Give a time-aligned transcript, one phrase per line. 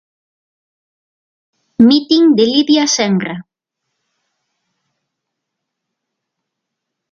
[1.87, 3.35] Mitin de Lidia Senra.